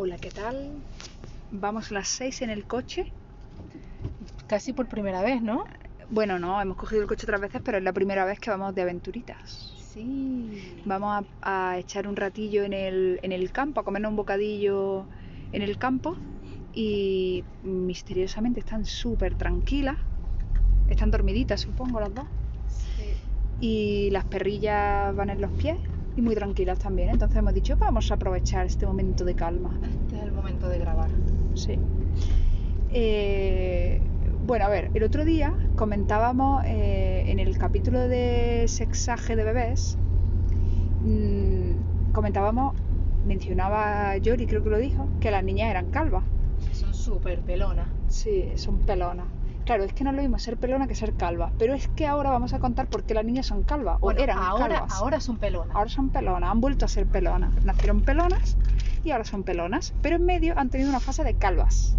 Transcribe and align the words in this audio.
Hola, 0.00 0.16
¿qué 0.16 0.30
tal? 0.30 0.70
Vamos 1.50 1.90
a 1.90 1.94
las 1.94 2.06
6 2.06 2.42
en 2.42 2.50
el 2.50 2.66
coche. 2.66 3.10
Casi 4.46 4.72
por 4.72 4.86
primera 4.86 5.22
vez, 5.22 5.42
¿no? 5.42 5.64
Bueno, 6.08 6.38
no, 6.38 6.62
hemos 6.62 6.76
cogido 6.76 7.02
el 7.02 7.08
coche 7.08 7.24
otras 7.24 7.40
veces, 7.40 7.60
pero 7.64 7.78
es 7.78 7.82
la 7.82 7.92
primera 7.92 8.24
vez 8.24 8.38
que 8.38 8.48
vamos 8.48 8.76
de 8.76 8.82
aventuritas. 8.82 9.74
Sí. 9.92 10.80
Vamos 10.84 11.26
a, 11.42 11.70
a 11.72 11.78
echar 11.78 12.06
un 12.06 12.14
ratillo 12.14 12.62
en 12.62 12.74
el, 12.74 13.18
en 13.24 13.32
el 13.32 13.50
campo, 13.50 13.80
a 13.80 13.84
comernos 13.84 14.10
un 14.10 14.16
bocadillo 14.16 15.04
en 15.50 15.62
el 15.62 15.78
campo 15.78 16.16
y 16.72 17.42
misteriosamente 17.64 18.60
están 18.60 18.84
súper 18.84 19.34
tranquilas. 19.34 19.96
Están 20.88 21.10
dormiditas, 21.10 21.62
supongo, 21.62 21.98
las 21.98 22.14
dos. 22.14 22.26
Y 23.60 24.10
las 24.12 24.24
perrillas 24.26 25.12
van 25.16 25.30
en 25.30 25.40
los 25.40 25.50
pies 25.50 25.76
y 26.18 26.20
muy 26.20 26.34
tranquilas 26.34 26.80
también. 26.80 27.10
Entonces 27.10 27.38
hemos 27.38 27.54
dicho, 27.54 27.76
vamos 27.76 28.10
a 28.10 28.14
aprovechar 28.14 28.66
este 28.66 28.86
momento 28.86 29.24
de 29.24 29.34
calma. 29.34 29.78
Este 30.02 30.16
es 30.16 30.22
el 30.24 30.32
momento 30.32 30.68
de 30.68 30.78
grabar. 30.78 31.10
Sí. 31.54 31.78
Eh, 32.90 34.02
bueno, 34.44 34.64
a 34.64 34.68
ver, 34.68 34.90
el 34.94 35.04
otro 35.04 35.24
día 35.24 35.54
comentábamos 35.76 36.64
eh, 36.64 37.22
en 37.28 37.38
el 37.38 37.56
capítulo 37.56 38.00
de 38.00 38.64
sexaje 38.66 39.36
de 39.36 39.44
bebés, 39.44 39.96
mm, 41.04 42.12
comentábamos, 42.12 42.74
mencionaba 43.24 44.16
Yori, 44.16 44.46
creo 44.46 44.64
que 44.64 44.70
lo 44.70 44.78
dijo, 44.78 45.06
que 45.20 45.30
las 45.30 45.44
niñas 45.44 45.70
eran 45.70 45.90
calvas. 45.92 46.24
Son 46.72 46.92
súper 46.94 47.42
pelonas. 47.42 47.86
Sí, 48.08 48.50
son 48.56 48.80
pelonas. 48.80 49.26
Claro, 49.68 49.84
es 49.84 49.92
que 49.92 50.02
no 50.02 50.08
es 50.10 50.16
lo 50.16 50.22
mismo 50.22 50.38
ser 50.38 50.56
pelona 50.56 50.86
que 50.86 50.94
ser 50.94 51.12
calva, 51.12 51.52
pero 51.58 51.74
es 51.74 51.88
que 51.88 52.06
ahora 52.06 52.30
vamos 52.30 52.54
a 52.54 52.58
contar 52.58 52.86
por 52.86 53.04
qué 53.04 53.12
las 53.12 53.22
niñas 53.22 53.44
son 53.44 53.64
calvas, 53.64 54.00
Bueno, 54.00 54.18
o 54.18 54.22
eran 54.22 54.38
ahora, 54.38 54.76
calvas. 54.76 54.92
ahora 54.94 55.20
son 55.20 55.36
pelonas. 55.36 55.76
Ahora 55.76 55.90
son 55.90 56.08
pelonas, 56.08 56.50
han 56.50 56.60
vuelto 56.62 56.86
a 56.86 56.88
ser 56.88 57.06
pelonas. 57.06 57.52
Nacieron 57.66 58.00
pelonas 58.00 58.56
y 59.04 59.10
ahora 59.10 59.24
son 59.24 59.42
pelonas, 59.44 59.92
pero 60.00 60.16
en 60.16 60.24
medio 60.24 60.54
han 60.58 60.70
tenido 60.70 60.88
una 60.88 61.00
fase 61.00 61.22
de 61.22 61.34
calvas, 61.34 61.98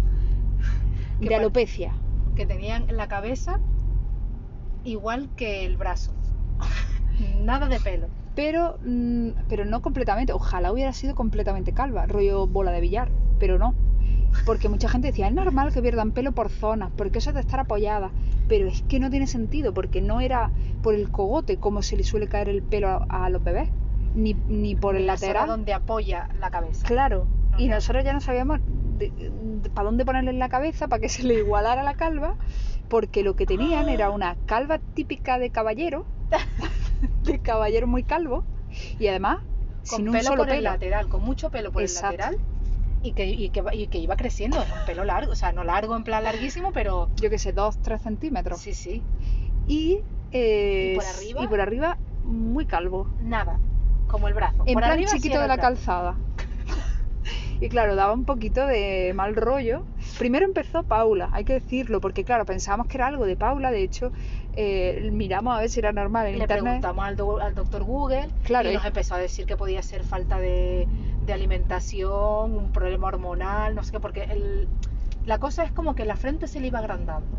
¿Qué 1.20 1.28
de 1.28 1.34
alopecia. 1.36 1.92
Que 2.34 2.44
tenían 2.44 2.86
la 2.88 3.06
cabeza 3.06 3.60
igual 4.82 5.28
que 5.36 5.64
el 5.64 5.76
brazo. 5.76 6.12
Nada 7.40 7.68
de 7.68 7.78
pelo. 7.78 8.08
pero, 8.34 8.78
mm, 8.84 9.28
pero 9.48 9.64
no 9.64 9.80
completamente. 9.80 10.32
Ojalá 10.32 10.72
hubiera 10.72 10.92
sido 10.92 11.14
completamente 11.14 11.72
calva, 11.72 12.06
rollo 12.06 12.48
bola 12.48 12.72
de 12.72 12.80
billar, 12.80 13.10
pero 13.38 13.58
no. 13.58 13.74
Porque 14.46 14.68
mucha 14.68 14.88
gente 14.88 15.08
decía, 15.08 15.28
es 15.28 15.34
normal 15.34 15.72
que 15.72 15.82
pierdan 15.82 16.12
pelo 16.12 16.32
por 16.32 16.48
zonas, 16.48 16.90
porque 16.96 17.18
eso 17.18 17.30
es 17.30 17.34
de 17.34 17.40
estar 17.40 17.60
apoyada. 17.60 18.10
Pero 18.48 18.66
es 18.68 18.82
que 18.82 18.98
no 18.98 19.10
tiene 19.10 19.26
sentido, 19.26 19.72
porque 19.74 20.00
no 20.00 20.20
era 20.20 20.50
por 20.82 20.94
el 20.94 21.10
cogote 21.10 21.58
como 21.58 21.82
se 21.82 21.96
le 21.96 22.04
suele 22.04 22.26
caer 22.28 22.48
el 22.48 22.62
pelo 22.62 22.88
a, 22.88 23.24
a 23.26 23.28
los 23.30 23.42
bebés, 23.44 23.68
ni, 24.14 24.34
ni 24.48 24.74
por 24.74 24.96
el 24.96 25.06
La 25.06 25.16
zona 25.16 25.28
lateral. 25.28 25.48
donde 25.48 25.72
apoya 25.74 26.28
la 26.40 26.50
cabeza. 26.50 26.86
Claro. 26.86 27.26
Y 27.58 27.68
nosotros 27.68 28.04
ya 28.04 28.12
no 28.12 28.20
sabíamos 28.20 28.60
para 29.74 29.84
dónde 29.86 30.04
ponerle 30.04 30.30
en 30.30 30.38
la 30.38 30.48
cabeza 30.48 30.88
para 30.88 31.00
que 31.00 31.08
se 31.08 31.22
le 31.22 31.34
igualara 31.34 31.82
la 31.82 31.94
calva, 31.94 32.34
porque 32.88 33.22
lo 33.22 33.36
que 33.36 33.46
tenían 33.46 33.88
era 33.88 34.10
una 34.10 34.36
calva 34.46 34.78
típica 34.78 35.38
de 35.38 35.50
caballero, 35.50 36.04
de 37.24 37.38
caballero 37.38 37.86
muy 37.86 38.02
calvo, 38.02 38.44
y 38.98 39.06
además 39.08 39.38
Con 39.88 39.98
sin 39.98 40.08
un 40.08 40.12
pelo 40.14 40.24
solo 40.24 40.42
por 40.42 40.48
el 40.50 40.56
pelo. 40.58 40.70
lateral, 40.70 41.08
con 41.08 41.22
mucho 41.24 41.50
pelo 41.50 41.72
por 41.72 41.82
Exacto. 41.82 42.14
el 42.14 42.18
lateral. 42.18 42.46
Y 43.02 43.12
que, 43.12 43.26
y, 43.26 43.48
que, 43.50 43.62
y 43.72 43.86
que 43.86 43.98
iba 43.98 44.14
creciendo, 44.16 44.60
era 44.62 44.74
un 44.74 44.84
pelo 44.84 45.04
largo, 45.04 45.32
o 45.32 45.34
sea, 45.34 45.52
no 45.52 45.64
largo 45.64 45.96
en 45.96 46.04
plan 46.04 46.22
larguísimo, 46.24 46.70
pero 46.72 47.08
Yo 47.16 47.30
qué 47.30 47.38
sé, 47.38 47.52
dos, 47.52 47.78
tres 47.80 48.02
centímetros. 48.02 48.60
sí, 48.60 48.74
sí, 48.74 49.02
Y, 49.66 50.02
eh, 50.32 50.92
¿Y 50.92 50.96
por 50.96 51.04
arriba? 51.06 51.44
y 51.44 51.46
por 51.48 51.60
arriba 51.60 51.98
muy 52.22 52.66
calvo. 52.66 53.08
nada, 53.20 53.58
como 54.06 54.28
el 54.28 54.34
brazo. 54.34 54.64
En 54.66 54.74
por 54.74 54.82
plan 54.82 54.92
arriba 54.92 55.10
chiquito 55.12 55.40
de 55.40 55.48
la 55.48 55.56
calzada. 55.58 56.18
Y 57.60 57.68
claro, 57.68 57.94
daba 57.94 58.14
un 58.14 58.24
poquito 58.24 58.66
de 58.66 59.12
mal 59.14 59.36
rollo. 59.36 59.84
Primero 60.18 60.46
empezó 60.46 60.82
Paula, 60.82 61.28
hay 61.32 61.44
que 61.44 61.52
decirlo, 61.54 62.00
porque 62.00 62.24
claro, 62.24 62.46
pensábamos 62.46 62.86
que 62.86 62.96
era 62.96 63.06
algo 63.06 63.26
de 63.26 63.36
Paula, 63.36 63.70
de 63.70 63.82
hecho, 63.82 64.12
eh, 64.54 65.10
miramos 65.12 65.56
a 65.56 65.60
ver 65.60 65.68
si 65.68 65.78
era 65.80 65.92
normal 65.92 66.26
en 66.28 66.36
Le 66.36 66.40
internet. 66.40 66.64
preguntamos 66.80 67.04
al, 67.04 67.16
do- 67.16 67.38
al 67.40 67.54
doctor 67.54 67.84
Google 67.84 68.28
Claro, 68.44 68.70
y 68.70 68.74
nos 68.74 68.84
empezó 68.86 69.14
a 69.14 69.18
decir 69.18 69.44
que 69.44 69.56
podía 69.56 69.82
ser 69.82 70.04
falta 70.04 70.38
de, 70.38 70.88
de 71.20 71.32
alimentación, 71.32 72.56
un 72.56 72.70
problema 72.70 73.08
hormonal, 73.08 73.74
no 73.74 73.82
sé 73.82 73.92
qué, 73.92 74.00
porque 74.00 74.22
el- 74.30 74.68
la 75.26 75.38
cosa 75.38 75.64
es 75.64 75.72
como 75.72 75.94
que 75.94 76.04
la 76.04 76.16
frente 76.16 76.46
se 76.46 76.60
le 76.60 76.68
iba 76.68 76.78
agrandando. 76.78 77.38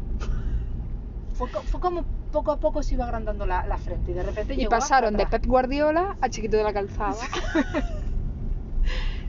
Fue, 1.33 1.47
fue 1.47 1.79
como 1.79 2.05
poco 2.31 2.51
a 2.51 2.57
poco 2.59 2.83
se 2.83 2.95
iba 2.95 3.05
agrandando 3.05 3.45
la, 3.45 3.65
la 3.65 3.77
frente 3.77 4.11
y 4.11 4.13
de 4.13 4.23
repente 4.23 4.53
Y 4.53 4.57
llegó 4.57 4.69
pasaron 4.69 5.17
de. 5.17 5.25
Pep 5.25 5.45
Guardiola 5.45 6.15
a 6.21 6.29
chiquito 6.29 6.57
de 6.57 6.63
la 6.63 6.73
calzada. 6.73 7.15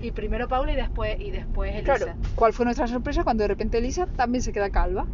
Y 0.01 0.11
primero 0.11 0.49
Paula 0.49 0.73
y 0.73 0.77
después, 0.77 1.17
y 1.21 1.31
después 1.31 1.73
Elisa. 1.77 1.85
Claro, 1.97 2.13
¿cuál 2.35 2.53
fue 2.53 2.65
nuestra 2.65 2.89
sorpresa 2.89 3.23
cuando 3.23 3.43
de 3.45 3.49
repente 3.49 3.79
Elisa 3.79 4.07
también 4.07 4.43
se 4.43 4.53
queda 4.53 4.69
calva? 4.71 5.07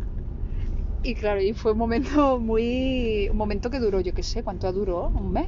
Y 1.03 1.15
claro, 1.15 1.41
y 1.43 1.53
fue 1.53 1.73
un 1.73 1.79
momento 1.79 2.41
muy. 2.41 3.29
Un 3.31 3.37
momento 3.37 3.69
que 3.71 3.81
duró, 3.81 4.01
yo 4.01 4.15
qué 4.15 4.23
sé, 4.23 4.43
¿cuánto 4.43 4.73
duró? 4.73 5.09
¿Un 5.09 5.31
mes? 5.33 5.47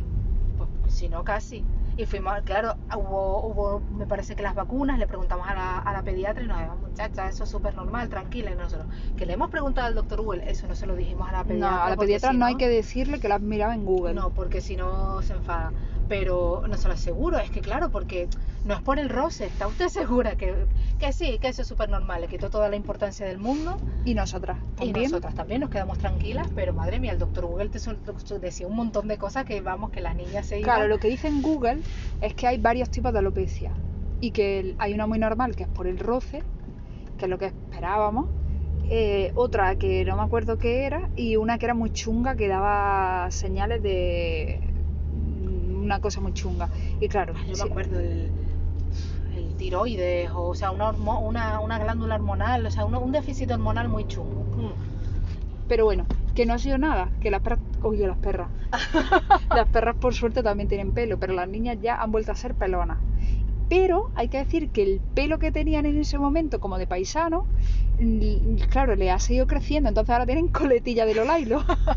Pues, 0.59 0.69
si 0.93 1.09
no, 1.09 1.25
casi. 1.25 1.65
Y 1.97 2.07
fuimos, 2.07 2.33
claro, 2.45 2.79
hubo, 2.97 3.43
hubo, 3.47 3.85
me 3.91 4.07
parece 4.07 4.35
que 4.35 4.43
las 4.43 4.55
vacunas, 4.55 4.99
le 4.99 5.07
preguntamos 5.07 5.47
a 5.49 5.55
la, 5.55 5.79
a 5.79 5.93
la 5.93 6.03
pediatra 6.03 6.43
y 6.45 6.47
nos 6.47 6.59
dijo, 6.59 6.77
muchacha, 6.77 7.29
eso 7.29 7.45
es 7.45 7.51
súper 7.51 7.75
normal, 7.75 8.09
tranquila. 8.09 8.51
Y 8.53 8.57
nosotros, 8.57 8.89
que 9.17 9.27
le 9.27 9.35
hemos 9.35 9.51
preguntado 9.51 9.87
al 9.87 9.95
doctor 9.95 10.23
Google, 10.23 10.43
eso 10.51 10.67
no 10.67 10.75
se 10.75 10.87
lo 10.87 10.95
dijimos 10.97 11.29
a 11.29 11.33
la 11.33 11.39
No, 11.39 11.45
pediatra. 11.45 11.85
a 11.87 11.91
la 11.91 11.97
pediatra 11.97 12.31
si 12.31 12.37
no 12.37 12.47
hay 12.47 12.57
que 12.57 12.69
decirle 12.69 13.21
que 13.21 13.29
la 13.29 13.39
mirado 13.39 13.73
en 13.73 13.85
Google. 13.85 14.15
No, 14.15 14.33
porque 14.33 14.61
si 14.61 14.77
no 14.77 15.21
se 15.23 15.35
enfada. 15.35 15.73
Pero 16.11 16.65
no 16.69 16.77
se 16.77 16.89
lo 16.89 16.95
aseguro, 16.95 17.39
es 17.39 17.51
que 17.51 17.61
claro, 17.61 17.89
porque 17.89 18.27
no 18.65 18.75
es 18.75 18.81
por 18.81 18.99
el 18.99 19.09
roce, 19.09 19.47
¿está 19.47 19.69
usted 19.69 19.89
segura 20.01 20.35
que, 20.35 20.67
que 20.99 21.13
sí, 21.13 21.39
que 21.39 21.49
eso 21.49 21.63
es 21.63 21.69
súper 21.69 21.89
normal? 21.89 22.21
Le 22.21 22.27
quitó 22.27 22.51
toda 22.51 22.69
la 22.69 22.75
importancia 22.75 23.25
del 23.25 23.39
mundo 23.39 23.77
Y 24.05 24.15
nosotras 24.15 24.59
y 24.75 24.87
también. 24.87 25.05
nosotras 25.05 25.37
también 25.37 25.61
nos 25.61 25.71
quedamos 25.71 25.99
tranquilas, 25.99 26.49
pero 26.53 26.75
madre 26.75 26.99
mía, 26.99 27.13
el 27.13 27.19
doctor 27.21 27.47
Google 27.47 27.69
te 27.69 27.79
decía 28.41 28.67
un 28.67 28.75
montón 28.75 29.07
de 29.07 29.19
cosas 29.19 29.45
que 29.45 29.61
vamos, 29.61 29.91
que 29.93 30.01
las 30.01 30.17
niñas 30.17 30.47
se 30.47 30.59
iban. 30.59 30.75
Claro, 30.75 30.89
lo 30.89 30.99
que 30.99 31.09
dice 31.09 31.29
en 31.29 31.43
Google 31.43 31.79
es 32.21 32.35
que 32.35 32.49
hay 32.49 32.59
varios 32.59 32.91
tipos 32.91 33.13
de 33.13 33.21
alopecia 33.21 33.71
y 34.21 34.33
que 34.33 34.75
hay 34.79 34.93
una 34.95 35.07
muy 35.07 35.21
normal 35.21 35.55
que 35.55 35.63
es 35.63 35.69
por 35.69 35.87
el 35.87 35.99
roce, 35.99 36.43
que 37.19 37.27
es 37.27 37.31
lo 37.31 37.39
que 37.39 37.47
esperábamos, 37.47 38.27
eh, 38.91 39.31
otra 39.37 39.77
que 39.77 40.05
no 40.05 40.17
me 40.17 40.23
acuerdo 40.23 40.59
qué 40.59 40.87
era 40.87 41.09
y 41.15 41.37
una 41.37 41.57
que 41.59 41.67
era 41.67 41.75
muy 41.75 41.91
chunga 41.91 42.35
que 42.35 42.49
daba 42.49 43.31
señales 43.31 43.81
de 43.85 44.70
una 45.91 46.01
cosa 46.01 46.21
muy 46.21 46.33
chunga. 46.33 46.71
Y 46.99 47.09
claro, 47.09 47.35
Yo 47.47 47.55
sí, 47.55 47.63
me 47.65 47.71
acuerdo 47.71 48.01
el, 48.01 48.33
el 49.37 49.57
tiroides, 49.57 50.31
o, 50.33 50.49
o 50.49 50.55
sea, 50.55 50.71
una, 50.71 50.89
hormo- 50.91 51.21
una, 51.21 51.61
una 51.61 51.79
glándula 51.79 52.15
hormonal, 52.17 52.67
o 52.67 52.71
sea, 52.71 52.85
un 52.85 53.13
déficit 53.13 53.51
hormonal 53.51 53.89
muy 53.89 54.05
chungo. 54.07 54.45
Mm. 54.57 54.73
pero 55.67 55.85
bueno, 55.85 56.07
que 56.35 56.47
no 56.47 56.55
ha 56.55 56.59
sido 56.59 56.79
nada, 56.79 57.13
que 57.21 57.31
las 57.31 57.41
perras, 57.43 57.61
oye, 57.83 58.07
las 58.07 58.19
perras, 58.19 58.51
las 59.53 59.69
perras 59.69 59.97
por 59.97 60.15
suerte 60.15 60.43
también 60.43 60.69
tienen 60.69 60.93
pelo, 60.93 61.19
pero 61.19 61.33
las 61.33 61.49
niñas 61.49 61.79
ya 61.81 61.97
han 61.97 62.11
vuelto 62.13 62.33
a 62.33 62.35
ser 62.35 62.55
pelonas. 62.57 62.99
Pero 63.69 64.11
hay 64.15 64.29
que 64.29 64.39
decir 64.39 64.71
que 64.73 64.83
el 64.83 65.03
pelo 65.15 65.39
que 65.39 65.53
tenían 65.53 65.87
en 65.87 65.99
ese 65.99 66.19
momento, 66.19 66.61
como 66.61 66.79
de 66.79 66.87
paisano, 66.89 67.49
mm, 67.99 68.57
claro, 68.71 68.97
le 68.97 69.11
ha 69.11 69.19
seguido 69.21 69.47
creciendo, 69.47 69.89
entonces 69.89 70.13
ahora 70.13 70.27
tienen 70.27 70.49
coletilla 70.49 71.07
de 71.07 71.15
Lolailo. 71.15 71.65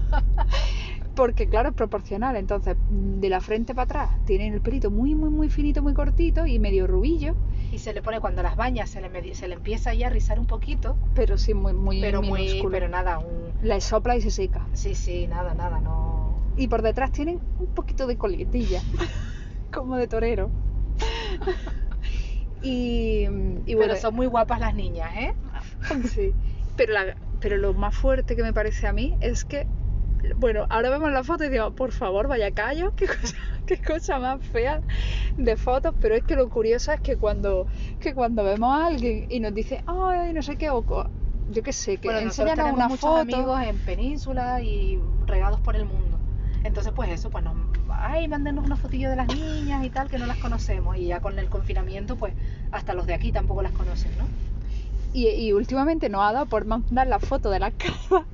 Porque 1.16 1.47
claro, 1.47 1.69
es 1.69 1.75
proporcional, 1.75 2.35
entonces 2.35 2.75
mm, 2.90 3.19
de 3.19 3.29
la 3.29 3.40
frente 3.41 3.74
para 3.75 3.84
atrás 3.84 4.09
tienen 4.25 4.53
el 4.53 4.62
pelito 4.62 4.90
muy, 4.90 5.13
muy, 5.16 5.29
muy 5.29 5.50
finito, 5.50 5.81
muy 5.84 5.94
cortito 5.94 6.46
y 6.47 6.59
medio 6.59 6.88
rubillo, 6.88 7.35
Y 7.72 7.78
se 7.79 7.94
le 7.94 8.01
pone 8.01 8.19
cuando 8.19 8.41
las 8.44 8.56
bañas, 8.56 8.90
se 8.90 9.01
le, 9.01 9.35
se 9.35 9.47
le 9.47 9.56
empieza 9.56 9.94
ya 9.94 10.07
a 10.07 10.09
rizar 10.09 10.40
un 10.40 10.46
poquito, 10.46 10.97
pero 11.13 11.38
sí 11.38 11.53
muy, 11.53 11.74
muy 11.74 12.01
pero 12.01 12.22
muy, 12.22 12.68
pero 12.72 12.88
nada, 12.88 13.19
un, 13.19 13.53
Le 13.62 13.79
sopla 13.81 14.16
y 14.16 14.22
se 14.22 14.31
seca. 14.31 14.66
sí, 14.74 14.96
sí, 14.96 15.28
nada, 15.28 15.53
nada, 15.53 15.79
no. 15.81 16.41
Y 16.57 16.68
por 16.68 16.81
detrás 16.81 17.12
tienen 17.12 17.40
un 17.59 17.68
poquito 17.68 18.07
de 18.07 18.18
coletilla, 18.18 18.81
como 19.72 19.97
de 19.97 20.07
torero. 20.07 20.51
y, 22.62 23.24
y 23.24 23.75
bueno, 23.75 23.94
Pero 23.94 23.95
son 23.95 24.15
muy 24.15 24.27
guapas 24.27 24.60
las 24.60 24.74
niñas, 24.75 25.12
¿eh? 25.18 25.33
sí. 26.13 26.33
Pero, 26.75 26.94
la- 26.94 27.15
pero 27.39 27.57
lo 27.57 27.74
más 27.74 27.95
fuerte 27.95 28.36
que 28.36 28.44
me 28.44 28.54
parece 28.54 28.88
a 28.88 28.94
mí 28.94 29.15
es 29.21 29.44
que, 29.45 29.68
bueno, 30.38 30.66
ahora 30.70 30.90
vemos 30.90 31.12
la 31.12 31.24
foto 31.24 31.44
y 31.44 31.50
digo, 31.50 31.72
por 31.72 31.92
favor, 31.92 32.28
vaya 32.28 32.52
callo, 32.52 32.94
qué 32.96 33.08
cosa, 33.08 33.36
qué 33.66 33.78
cosa 33.78 34.20
más 34.20 34.44
fea 34.46 34.81
de 35.38 35.58
fotos, 35.58 35.94
pero 36.00 36.16
es 36.16 36.24
que 36.24 36.36
lo 36.36 36.50
curioso 36.50 36.92
es 36.92 37.02
que 37.02 37.18
cuando, 37.18 37.68
que 38.00 38.14
cuando 38.14 38.44
vemos 38.44 38.74
a 38.74 38.88
alguien 38.88 39.25
y 39.30 39.40
nos 39.40 39.54
dice, 39.54 39.84
ay, 39.86 40.34
no 40.34 40.42
sé 40.42 40.56
qué, 40.58 40.70
o 40.70 40.84
yo 41.52 41.62
qué 41.62 41.74
sé, 41.74 41.98
que 41.98 42.08
Bueno, 42.08 42.22
enséñanos 42.22 42.56
tenemos 42.56 42.78
una 42.78 42.88
muchos 42.88 43.02
foto. 43.02 43.18
amigos 43.20 43.62
en 43.62 43.78
península 43.80 44.62
y 44.62 45.00
regados 45.25 45.60
por 45.60 45.75
el 45.75 45.86
mundo. 45.86 46.18
Entonces, 46.64 46.94
pues 46.96 47.10
eso, 47.10 47.30
pues 47.30 47.44
nos, 47.44 47.56
ay, 47.90 48.30
mándenos 48.30 48.66
una 48.66 48.78
fotillo 48.78 49.10
de 49.10 49.18
las 49.18 49.28
niñas 49.28 49.84
y 49.84 49.90
tal, 49.90 50.10
que 50.10 50.18
no 50.18 50.25
las 50.25 50.38
conocemos. 50.38 50.96
Y 50.96 51.08
ya 51.08 51.20
con 51.20 51.38
el 51.38 51.50
confinamiento, 51.50 52.16
pues 52.16 52.34
hasta 52.72 52.94
los 52.94 53.06
de 53.06 53.14
aquí 53.14 53.34
tampoco 53.34 53.62
las 53.62 53.74
conocen, 53.74 54.18
¿no? 54.18 54.25
Y, 55.12 55.28
y 55.28 55.52
últimamente 55.52 56.08
nos 56.08 56.22
ha 56.24 56.31
dado 56.31 56.46
por 56.46 56.66
mandar 56.66 57.08
la 57.08 57.20
foto 57.20 57.50
de 57.50 57.60
la 57.60 57.72
calva, 57.72 58.25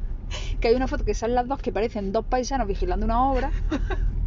que 0.60 0.68
hay 0.68 0.76
una 0.76 0.88
foto 0.88 1.06
que 1.06 1.14
salen 1.14 1.36
las 1.36 1.48
dos 1.48 1.62
que 1.62 1.72
parecen 1.72 2.12
dos 2.12 2.26
paisanos 2.26 2.68
vigilando 2.68 3.06
una 3.06 3.32
obra. 3.32 3.52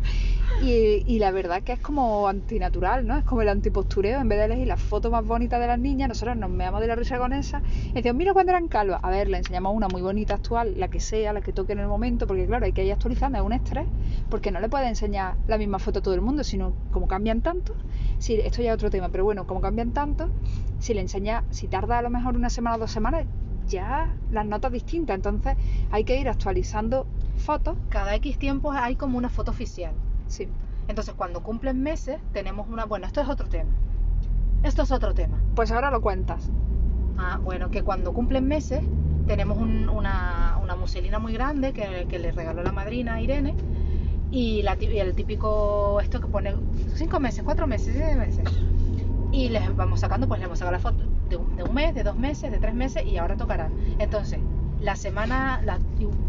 Y, 0.61 1.03
y 1.07 1.19
la 1.19 1.33
verdad 1.33 1.63
que 1.63 1.73
es 1.73 1.81
como 1.81 2.29
antinatural, 2.29 3.05
¿no? 3.05 3.17
Es 3.17 3.25
como 3.25 3.43
el 3.43 3.49
antipostureo. 3.49 4.21
En 4.21 4.29
vez 4.29 4.39
de 4.39 4.45
elegir 4.45 4.69
la 4.69 4.77
foto 4.77 5.11
más 5.11 5.25
bonita 5.25 5.59
de 5.59 5.67
las 5.67 5.79
niñas, 5.79 6.09
nosotros 6.09 6.37
nos 6.37 6.51
meamos 6.51 6.81
de 6.81 6.87
la 6.87 6.95
risa 6.95 7.19
con 7.19 7.33
esa. 7.33 7.63
Y 7.91 7.95
decimos, 7.95 8.17
mira 8.17 8.33
cuando 8.33 8.53
eran 8.53 8.69
calvas. 8.69 9.01
A 9.03 9.11
ver, 9.11 9.29
le 9.29 9.39
enseñamos 9.39 9.75
una 9.75 9.89
muy 9.89 10.03
bonita 10.03 10.35
actual, 10.35 10.75
la 10.79 10.89
que 10.89 11.01
sea, 11.01 11.33
la 11.33 11.41
que 11.41 11.53
toque 11.53 11.73
en 11.73 11.81
el 11.81 11.89
momento, 11.89 12.29
porque 12.29 12.47
claro, 12.47 12.65
hay 12.65 12.73
que 12.73 12.85
ir 12.85 12.93
actualizando, 12.93 13.39
es 13.39 13.45
un 13.45 13.53
estrés, 13.53 13.87
porque 14.31 14.53
no 14.53 14.61
le 14.61 14.69
puedes 14.69 14.89
enseñar 14.89 15.35
la 15.49 15.59
misma 15.59 15.81
foto 15.81 15.99
a 15.99 16.03
todo 16.03 16.15
el 16.15 16.21
mundo, 16.21 16.45
sino 16.45 16.75
como 16.93 17.09
cambian 17.09 17.41
tanto. 17.41 17.75
Si, 18.19 18.35
esto 18.35 18.63
ya 18.63 18.71
es 18.71 18.75
otro 18.75 18.91
tema, 18.91 19.09
pero 19.09 19.25
bueno, 19.25 19.49
como 19.49 19.61
cambian 19.61 19.91
tanto, 19.91 20.29
si 20.79 20.95
le 20.95 21.01
enseñas, 21.01 21.43
si 21.51 21.67
tarda 21.67 21.99
a 21.99 22.03
lo 22.03 22.11
mejor 22.11 22.37
una 22.37 22.51
semana 22.51 22.77
o 22.77 22.79
dos 22.79 22.93
semanas, 22.93 23.27
ya 23.69 24.15
las 24.31 24.47
notas 24.47 24.73
distintas. 24.73 25.17
Entonces 25.17 25.57
hay 25.91 26.05
que 26.05 26.19
ir 26.19 26.29
actualizando 26.29 27.07
fotos. 27.37 27.77
Cada 27.89 28.15
X 28.17 28.39
tiempo 28.39 28.73
hay 28.73 28.97
como 28.97 29.19
una 29.19 29.29
foto 29.29 29.51
oficial. 29.51 29.93
Sí. 30.29 30.49
Entonces, 30.89 31.15
cuando 31.15 31.43
cumplen 31.43 31.83
meses, 31.83 32.21
tenemos 32.33 32.69
una. 32.69 32.85
Bueno, 32.87 33.07
esto 33.07 33.21
es 33.21 33.29
otro 33.29 33.49
tema. 33.49 33.71
Esto 34.63 34.83
es 34.83 34.91
otro 34.91 35.15
tema. 35.15 35.39
Pues 35.55 35.71
ahora 35.71 35.91
lo 35.91 36.01
cuentas. 36.01 36.51
Ah, 37.19 37.39
bueno, 37.43 37.71
que 37.71 37.83
cuando 37.83 38.13
cumplen 38.13 38.47
meses, 38.49 38.81
tenemos 39.27 39.59
un- 39.59 39.89
una, 39.89 40.59
una 40.63 40.75
muselina 40.77 41.19
muy 41.19 41.33
grande 41.33 41.73
que, 41.73 42.07
que 42.09 42.19
le 42.19 42.33
regaló 42.33 42.63
la 42.63 42.73
madrina 42.73 43.15
a 43.15 43.21
Irene. 43.21 43.55
Y, 44.31 44.63
la, 44.63 44.77
y 44.81 44.99
el 44.99 45.15
típico, 45.15 46.01
esto 46.01 46.21
que 46.21 46.27
pone 46.27 46.55
cinco 46.95 47.21
meses, 47.21 47.45
cuatro 47.45 47.67
meses, 47.67 47.95
siete 47.95 48.17
meses. 48.17 48.45
Y 49.31 49.51
les 49.51 49.75
vamos 49.77 50.01
sacando, 50.01 50.27
pues 50.27 50.41
les 50.41 50.47
hemos 50.47 50.59
sacado 50.59 50.73
la 50.73 50.79
foto 50.81 51.05
de 51.57 51.63
un, 51.65 51.75
mes, 51.75 51.95
de 51.95 52.03
dos 52.03 52.17
meses, 52.17 52.51
de 52.51 52.59
tres 52.59 52.75
meses 52.75 53.05
y 53.07 53.17
ahora 53.17 53.37
tocará. 53.37 53.71
Entonces, 53.99 54.41
la 54.81 54.97
semana, 54.97 55.61
la- 55.65 55.79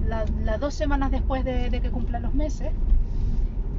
la- 0.06 0.26
las 0.44 0.60
dos 0.60 0.74
semanas 0.74 1.12
después 1.12 1.44
de, 1.44 1.70
de 1.70 1.82
que 1.82 1.92
cumplan 1.92 2.22
los 2.24 2.34
meses, 2.34 2.72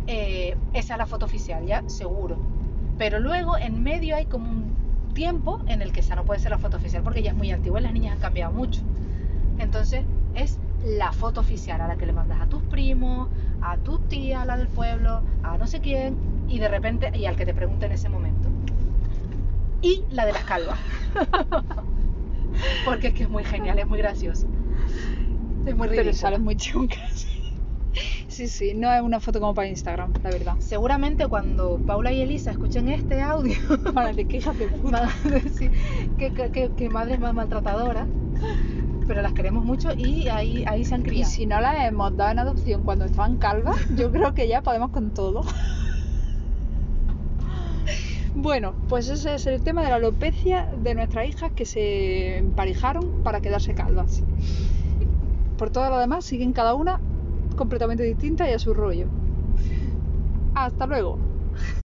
eh, 0.06 0.56
esa 0.72 0.94
es 0.94 0.98
la 0.98 1.06
foto 1.06 1.26
oficial, 1.26 1.64
ya 1.66 1.82
seguro. 1.88 2.36
Pero 2.98 3.18
luego 3.18 3.58
en 3.58 3.82
medio 3.82 4.16
hay 4.16 4.26
como 4.26 4.50
un 4.50 5.12
tiempo 5.14 5.58
en 5.66 5.82
el 5.82 5.92
que 5.92 6.00
esa 6.00 6.16
no 6.16 6.24
puede 6.24 6.40
ser 6.40 6.50
la 6.50 6.58
foto 6.58 6.76
oficial 6.76 7.02
porque 7.02 7.22
ya 7.22 7.30
es 7.30 7.36
muy 7.36 7.50
antigua 7.50 7.80
y 7.80 7.82
las 7.82 7.92
niñas 7.92 8.14
han 8.14 8.20
cambiado 8.20 8.52
mucho. 8.52 8.80
Entonces 9.58 10.04
es 10.34 10.58
la 10.84 11.12
foto 11.12 11.40
oficial 11.40 11.80
a 11.80 11.88
la 11.88 11.96
que 11.96 12.06
le 12.06 12.12
mandas 12.12 12.40
a 12.40 12.46
tus 12.46 12.62
primos, 12.64 13.28
a 13.62 13.76
tu 13.78 13.98
tía, 14.00 14.42
a 14.42 14.44
la 14.44 14.56
del 14.56 14.68
pueblo, 14.68 15.22
a 15.42 15.56
no 15.58 15.66
sé 15.66 15.80
quién, 15.80 16.16
y 16.48 16.58
de 16.58 16.68
repente, 16.68 17.10
y 17.14 17.26
al 17.26 17.36
que 17.36 17.46
te 17.46 17.54
pregunte 17.54 17.86
en 17.86 17.92
ese 17.92 18.08
momento. 18.08 18.53
Y 19.84 20.04
la 20.10 20.26
de 20.26 20.32
las 20.32 20.44
calvas. 20.44 20.78
porque 22.84 23.08
es 23.08 23.14
que 23.14 23.24
es 23.24 23.30
muy 23.30 23.44
genial, 23.44 23.78
es 23.78 23.86
muy 23.86 23.98
gracioso. 23.98 24.48
Es 25.64 25.74
muy 25.76 25.88
Pero 25.88 26.00
ridículo. 26.02 26.14
sales 26.14 26.40
muy 26.40 26.56
chungas. 26.56 27.26
Sí, 28.26 28.48
sí, 28.48 28.74
no 28.74 28.92
es 28.92 29.00
una 29.02 29.20
foto 29.20 29.38
como 29.38 29.54
para 29.54 29.68
Instagram, 29.68 30.12
la 30.24 30.30
verdad. 30.30 30.56
Seguramente 30.58 31.28
cuando 31.28 31.80
Paula 31.86 32.10
y 32.10 32.22
Elisa 32.22 32.50
escuchen 32.50 32.88
este 32.88 33.22
audio 33.22 33.54
Van 33.94 34.06
a 34.06 34.08
decir, 34.08 34.26
"Qué 34.26 34.38
hijas 34.38 34.58
de 34.58 34.66
puta". 34.66 35.02
van 35.22 35.32
a 35.32 35.40
decir 35.40 35.72
que, 36.16 36.32
que, 36.32 36.72
que- 36.74 36.90
madres 36.90 37.20
más 37.20 37.32
maltratadoras, 37.34 38.08
pero 39.06 39.22
las 39.22 39.32
queremos 39.34 39.64
mucho 39.64 39.90
y 39.96 40.28
ahí, 40.28 40.64
ahí 40.66 40.84
se 40.84 40.94
han 40.96 41.02
Y 41.02 41.04
criado. 41.04 41.30
si 41.30 41.46
no 41.46 41.60
las 41.60 41.84
hemos 41.86 42.16
dado 42.16 42.32
en 42.32 42.38
adopción 42.40 42.82
cuando 42.82 43.04
estaban 43.04 43.36
calvas, 43.36 43.76
yo 43.90 44.10
creo 44.10 44.34
que 44.34 44.48
ya 44.48 44.62
podemos 44.62 44.90
con 44.90 45.12
todo. 45.12 45.44
Bueno, 48.36 48.74
pues 48.88 49.08
ese 49.08 49.36
es 49.36 49.46
el 49.46 49.62
tema 49.62 49.82
de 49.82 49.90
la 49.90 49.96
alopecia 49.96 50.68
de 50.76 50.94
nuestras 50.94 51.28
hijas 51.28 51.52
que 51.52 51.64
se 51.64 52.38
emparejaron 52.38 53.22
para 53.22 53.40
quedarse 53.40 53.74
calvas. 53.74 54.22
Por 55.56 55.70
todo 55.70 55.88
lo 55.88 55.98
demás, 55.98 56.24
siguen 56.24 56.52
cada 56.52 56.74
una 56.74 56.98
completamente 57.56 58.02
distinta 58.02 58.50
y 58.50 58.52
a 58.52 58.58
su 58.58 58.74
rollo. 58.74 59.06
Hasta 60.56 60.86
luego. 60.86 61.16